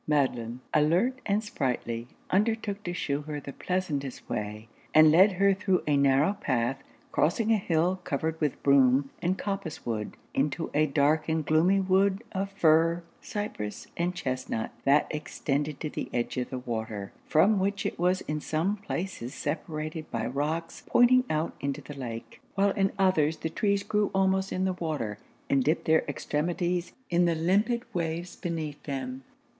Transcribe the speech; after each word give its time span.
Madelon, 0.09 0.61
alert 0.73 1.21
and 1.27 1.43
sprightly, 1.43 2.07
undertook 2.31 2.81
to 2.81 2.91
shew 2.91 3.21
her 3.21 3.39
the 3.39 3.53
pleasantest 3.53 4.27
way, 4.27 4.67
and 4.95 5.11
led 5.11 5.33
her 5.33 5.53
thro' 5.53 5.83
a 5.85 5.95
narrow 5.95 6.33
path 6.33 6.81
crossing 7.11 7.51
a 7.51 7.57
hill 7.59 7.97
covered 8.03 8.41
with 8.41 8.63
broom 8.63 9.11
and 9.21 9.37
coppice 9.37 9.85
wood, 9.85 10.17
into 10.33 10.71
a 10.73 10.87
dark 10.87 11.29
and 11.29 11.45
gloomy 11.45 11.79
wood 11.79 12.23
of 12.31 12.49
fir, 12.51 13.03
cypress, 13.21 13.85
and 13.95 14.15
chestnut, 14.15 14.71
that 14.85 15.05
extended 15.11 15.79
to 15.79 15.87
the 15.87 16.09
edge 16.11 16.35
of 16.35 16.49
the 16.49 16.57
water; 16.57 17.11
from 17.27 17.59
which 17.59 17.85
it 17.85 17.99
was 17.99 18.21
in 18.21 18.41
some 18.41 18.77
places 18.77 19.35
separated 19.35 20.09
by 20.09 20.25
rocks 20.25 20.81
pointing 20.87 21.23
out 21.29 21.53
into 21.59 21.79
the 21.79 21.93
lake, 21.93 22.41
while 22.55 22.71
in 22.71 22.91
others 22.97 23.37
the 23.37 23.51
trees 23.51 23.83
grew 23.83 24.09
almost 24.15 24.51
in 24.51 24.65
the 24.65 24.73
water, 24.73 25.19
and 25.47 25.63
dipped 25.63 25.85
their 25.85 26.01
extremities 26.07 26.91
in 27.11 27.25
the 27.25 27.35
limpid 27.35 27.83
waves 27.93 28.35
beneath 28.35 28.81
them. 28.85 29.21